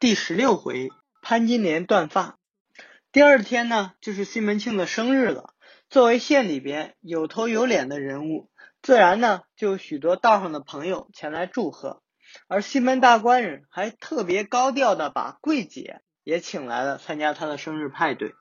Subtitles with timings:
[0.00, 0.90] 第十六回，
[1.22, 2.36] 潘金莲断发。
[3.12, 5.54] 第二天呢，就是西门庆的生日了。
[5.88, 8.50] 作为县里边有头有脸的人物，
[8.82, 12.02] 自然呢就有许多道上的朋友前来祝贺。
[12.48, 18.34] 而西门大官人还特别高调的把桂姐也请来了参加他的生日派对。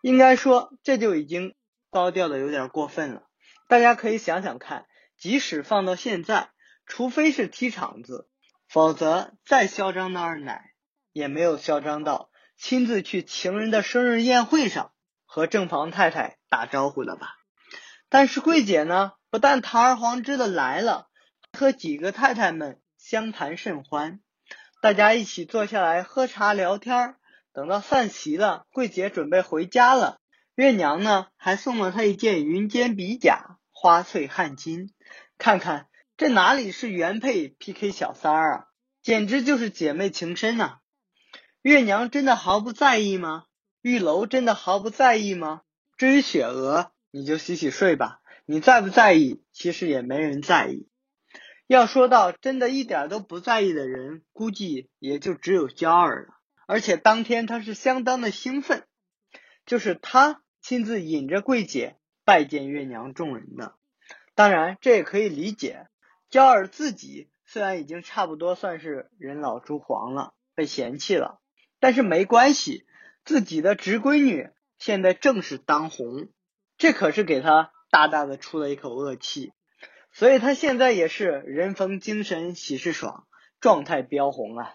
[0.00, 1.54] 应该说，这就已经
[1.90, 3.24] 高调的有点过分了。
[3.68, 4.86] 大家可以想想看，
[5.18, 6.48] 即使放到现在，
[6.86, 8.28] 除非是踢场子，
[8.66, 10.72] 否则再嚣张的二奶。
[11.16, 14.92] 也没有嚣张到亲自去情人的生日宴会上
[15.24, 17.28] 和正房太太打招呼了吧？
[18.10, 21.08] 但是桂姐呢，不但堂而皇之的来了，
[21.54, 24.20] 和几个太太们相谈甚欢，
[24.82, 27.14] 大家一起坐下来喝茶聊天。
[27.54, 30.18] 等到散席了，桂姐准备回家了，
[30.54, 34.90] 月娘呢还送了她一件云肩比甲，花翠汗巾。
[35.38, 35.86] 看看
[36.18, 38.64] 这哪里是原配 PK 小三儿啊，
[39.02, 40.76] 简直就是姐妹情深呐！
[41.66, 43.46] 月娘真的毫不在意吗？
[43.82, 45.62] 玉楼真的毫不在意吗？
[45.96, 48.20] 至于雪娥，你就洗洗睡吧。
[48.44, 49.42] 你在不在意？
[49.50, 50.86] 其实也没人在意。
[51.66, 56.34] 要说到真的一点都不在意的人，估计也就只有娇儿了。
[56.68, 58.84] 而且当天他是相当的兴奋，
[59.66, 63.74] 就是他亲自引着桂姐拜见月娘众人的。
[64.36, 65.88] 当然，这也可以理解。
[66.30, 71.40] 娇儿自己虽然已经差不多算是人老珠黄了，被嫌弃了。
[71.80, 72.86] 但是没关系，
[73.24, 76.28] 自己的侄闺女现在正是当红，
[76.78, 79.52] 这可是给他大大的出了一口恶气，
[80.12, 83.26] 所以他现在也是人逢精神喜事爽，
[83.60, 84.74] 状态飙红啊。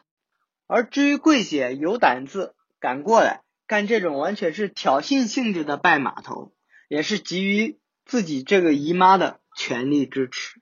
[0.67, 6.53] 而至于桂姐有胆子敢过来干这种完全是挑衅性质的拜码头，
[6.87, 10.61] 也是基于自己这个姨妈的全力支持。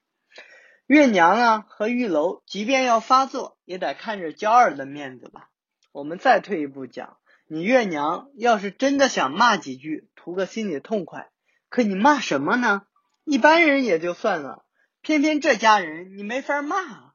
[0.88, 5.50] 月娘啊和玉楼，即便要发作，也得看着娇儿的面子吧。
[5.92, 11.32] 我们再退一步讲，你月娘要是真的想骂几句，图个心里痛快，
[11.68, 12.84] 可你骂什么呢？
[13.24, 14.66] 一般人也就算了，
[15.02, 17.14] 偏偏这家人你没法骂。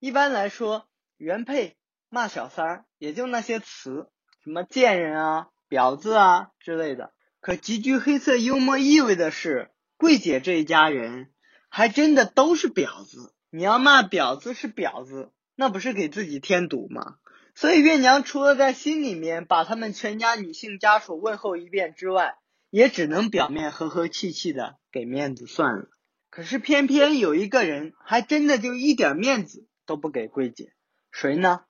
[0.00, 1.76] 一般来说，原配
[2.08, 4.10] 骂小三儿，也就那些词，
[4.42, 7.12] 什么贱人啊、婊子啊之类的。
[7.40, 11.30] 可极具黑色幽默意味的是，桂姐这一家人
[11.68, 13.34] 还真的都是婊子。
[13.50, 17.16] 你要骂婊子是婊子，那不是给自己添堵吗？
[17.56, 22.36] 所以月娘除了在心里面把他们全家女性家属问候一遍之外，
[22.68, 25.88] 也只能表面和和气气的给面子算了。
[26.28, 30.74] 可是偏偏有一个人还真的就一点面子都不给桂姐，
[31.10, 31.62] 谁呢？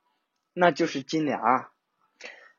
[0.52, 1.70] 那就是金莲啊。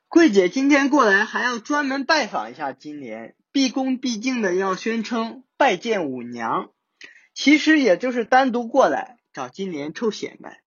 [0.08, 6.70] 桂姐今天过来还要专门拜访一下金莲，毕恭毕敬的要宣称拜见五娘，
[7.34, 10.62] 其实也就是单独过来找金莲凑显摆。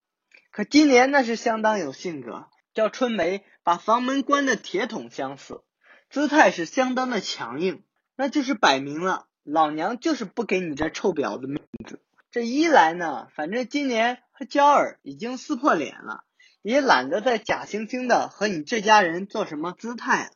[0.52, 2.46] 可金莲那是相当有性格。
[2.74, 5.62] 叫春梅把房门关的铁桶相似，
[6.10, 7.82] 姿态是相当的强硬，
[8.16, 12.00] 那就是摆明了老娘就是不给你这臭婊子面子。
[12.30, 16.24] 这一来呢，反正今年和娇儿已经撕破脸了，
[16.62, 20.30] 也懒得再假惺惺的和你这家人做什么姿态了，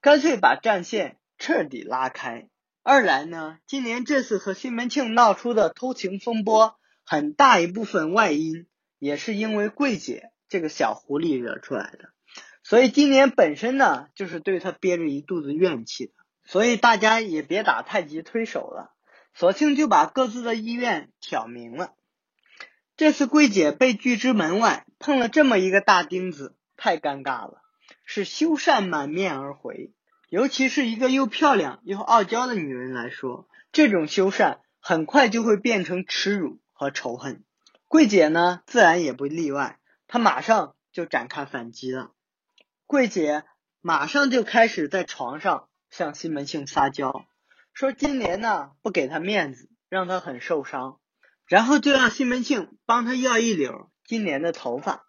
[0.00, 2.48] 干脆把战线彻底拉开。
[2.82, 8.66] 二来呢，今年这次和西门庆闹出的偷情风波，很大一部分外因
[8.98, 10.32] 也是因为桂姐。
[10.48, 12.10] 这个小狐狸惹出来的，
[12.62, 16.12] 所以今年本身呢，就是对他憋着一肚子怨气的，
[16.44, 18.92] 所以大家也别打太极推手了，
[19.34, 21.94] 索性就把各自的意愿挑明了。
[22.96, 27.62] 这次桂姐被拒之门外，碰了这么一个大钉子，太尴尬了，
[28.04, 29.92] 是羞善满面而回。
[30.30, 37.44] 尤其是一个又漂亮又傲娇的女人来说，这种羞善很快就会变成耻辱和仇恨。
[37.86, 39.77] 桂姐呢，自然也不例外。
[40.08, 42.12] 他马上就展开反击了，
[42.86, 43.44] 桂姐
[43.82, 47.26] 马上就开始在床上向西门庆撒娇，
[47.74, 50.98] 说金莲呢不给他面子，让他很受伤，
[51.46, 55.04] 然后就让西门庆帮他要一绺金莲的头发。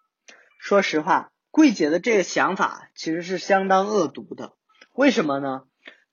[0.58, 4.52] 说实话，桂姐的这个想法其实是相当恶毒的。
[4.92, 5.64] 为什么呢？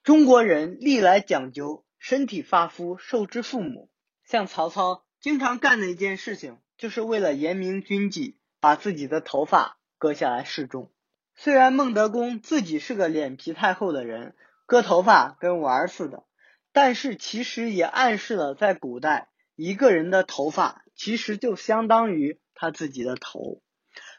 [0.02, 3.90] 中国人历来讲究身体发肤受之父母，
[4.24, 8.37] 像曹操经常干的一件事情，就是为了严明军纪。
[8.60, 10.92] 把自己的头发割下来示众。
[11.36, 16.24] 虽然孟德公自己是个脸皮太厚的人，割头发跟玩儿似的，
[16.72, 23.62] 但是其实也暗示了在古代，一个人的头发其实就相当于他自己的头。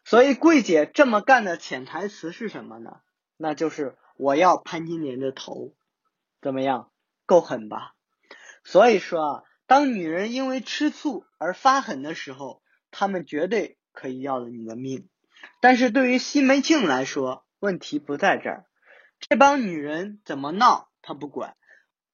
[0.05, 3.01] 所以桂姐这么干的潜台词是什么呢？
[3.37, 5.75] 那就是我要潘金莲的头，
[6.41, 6.91] 怎么样？
[7.27, 7.95] 够狠吧？
[8.65, 13.78] 所以说啊，当女人因为吃醋而发狠的时候，她们绝对。
[13.99, 15.09] 可以要了你的命，
[15.61, 18.65] 但是对于西门庆来说，问题不在这儿。
[19.19, 21.57] 这帮女人怎么闹他不管，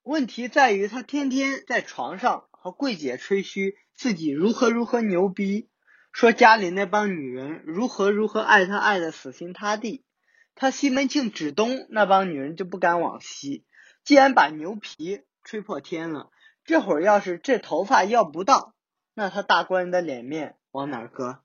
[0.02, 5.69] 问题在于他天天在床上和桂姐吹嘘自己如何如何牛逼，
[6.10, 10.06] 说家里那帮女人如何如何爱他爱的死心塌地。
[10.54, 13.66] 他西门庆指东那帮女人就不敢往西，
[14.04, 16.31] 既然把牛皮吹破天了，
[16.64, 18.75] 这会儿要是这头发要不到，
[19.12, 21.40] 那他大官人的脸面往哪儿搁？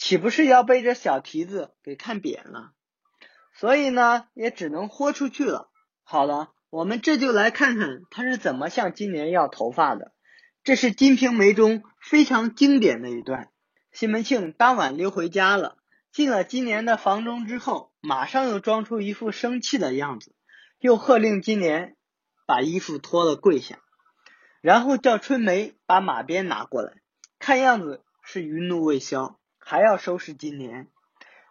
[0.00, 2.72] 岂不是要被这小蹄子给看扁了？
[3.54, 5.70] 所以呢，也只能豁出去了。
[6.04, 10.12] 好了，我们这就来看看他是怎么向金莲要头发的。
[10.64, 13.50] 这是《金瓶梅》中非常经典的一段。
[13.92, 15.76] 西门庆当晚溜回家了，
[16.12, 20.34] 进了金莲的房中之后，马上又装出一副生气的样子，
[20.78, 21.94] 又喝令金莲
[22.46, 23.78] 把衣服脱了跪下，
[24.62, 26.94] 然后叫春梅把马鞭拿过来，
[27.38, 29.38] 看样子是余怒未消，
[29.70, 30.88] 还要收拾金莲。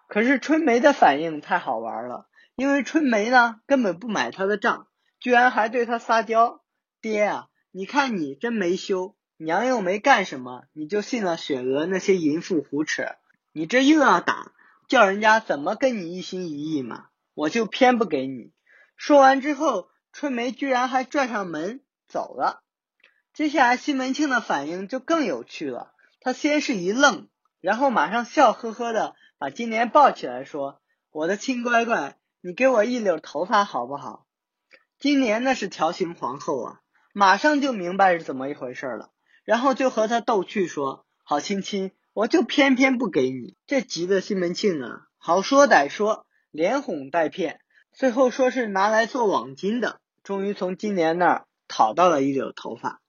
[0.09, 2.27] 可是春梅的反应太好玩了，
[2.57, 4.87] 因为春梅呢根本不买他的账，
[5.21, 6.61] 居然还对他撒娇
[6.99, 13.15] ：“爹啊，你看你真没羞，娘又没干什么，你就信了雪娥那些淫妇胡扯，
[13.53, 14.51] 你这又要打，
[14.89, 17.05] 叫人家怎么跟你一心一意嘛？
[17.35, 18.51] 我就偏不给你。”
[18.97, 21.79] 说完之后，春梅居然还拽上门
[22.09, 22.63] 走了。
[23.31, 27.29] 接下来西门庆的反应就更有趣了，他先是一愣，
[27.61, 29.15] 然后马上笑呵呵的。
[29.41, 34.25] 把金莲抱起来说：“我的亲乖乖，你给我一绺头发好不好？”
[34.99, 36.81] 金莲那是条形皇后啊，
[37.13, 39.11] 马上就明白是怎么一回事了，
[39.45, 47.61] 然后就和他逗趣说：“好亲亲，我就偏偏不给你。”这急的西门庆啊，好说歹说，连哄带骗，
[47.93, 52.99] 最后说是拿来做网巾的，终于从金莲那儿讨到了一绺头发。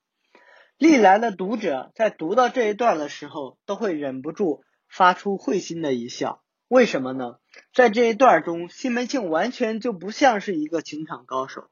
[0.81, 4.65] 历来的读者在读到这一段的时候，都会忍不住。
[4.89, 7.37] 发出会心的一笑，为什么呢？
[7.75, 11.69] 在这一段中，西门庆完全就不像是一个情场高手，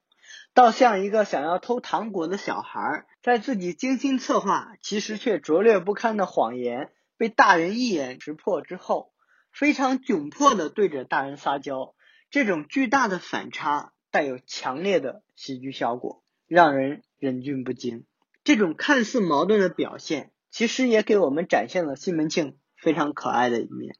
[0.52, 9.14] 倒像一个想要偷糖果的小孩，在自己精心策划，其实却拙劣不堪的谎言被大人一眼识破之后，
[9.50, 11.94] 非常窘迫的对着大人撒娇。
[12.30, 18.04] 这种巨大的反差带有强烈的喜剧效果，让人忍俊不禁。
[18.48, 22.56] 这种看似矛盾的表现，其实也给我们展现了西门庆。
[22.78, 23.94] 非常可爱的一面，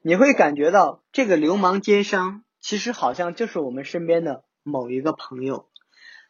[0.00, 5.68] 你会感觉到这个流氓奸商其实好像就是我们身边的某一个朋友，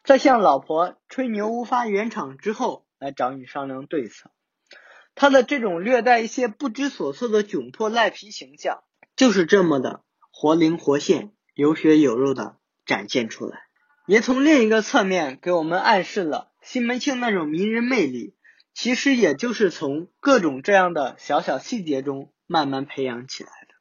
[0.03, 4.29] 在向老婆吹牛无法圆场之后，来找你商量对策。
[5.15, 8.83] 他的这种略带一些不知所措的窘迫赖皮形象，
[9.15, 13.61] 就是这么的活灵活现、有血有肉的展现出来，
[14.05, 18.35] 也从另一个侧面给我们暗示了西门庆那种迷人魅力。
[18.75, 23.75] 其实也就是从各种这样的小小细节中慢慢培养起来的。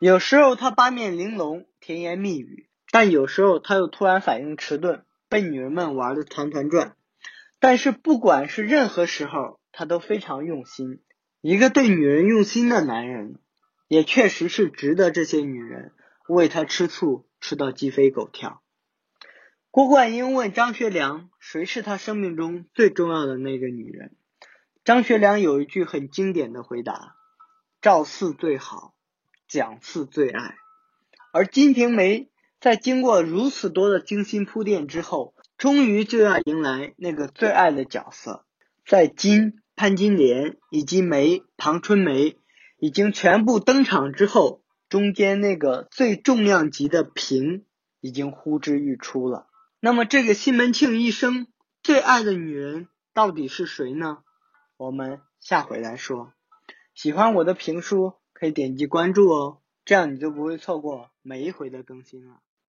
[0.00, 6.96] 有时候他八面玲珑、甜言蜜语，但有时候他又突然反应迟钝，被女人们玩的团团转。
[7.60, 11.02] 但是不管是任何时候，他都非常用心。
[11.42, 13.38] 一个对女人用心的男人，
[13.86, 15.92] 也确实是值得这些女人
[16.26, 18.62] 为他吃醋吃到鸡飞狗跳。
[19.76, 24.16] 郭冠英问张学良：“谁是他生命中最重要的那个女人？”
[24.86, 27.14] 张学良有一句很经典的回答
[27.82, 28.94] ：“赵四最好，
[29.46, 30.54] 蒋四最爱。”
[31.30, 32.20] 而《金瓶梅》
[32.58, 38.46] 在经过如此多的精心铺垫之后，终于就要迎来那个最爱的角色。
[38.86, 42.38] 在金潘金莲以及梅庞春梅
[42.78, 47.66] 已经全部登场之后，中间那个最重量级的平
[48.00, 49.48] 已经呼之欲出了。
[49.78, 51.46] 那么，这个西门庆一生
[51.82, 54.18] 最爱的女人到底是谁呢？
[54.76, 56.32] 我们下回来说。
[56.94, 62.40] 喜欢我的评书，可以点击关注哦，这样你就不会错过每一回的更新了。